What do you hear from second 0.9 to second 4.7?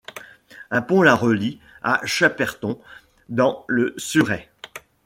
la relie à Shepperton dans le Surrey.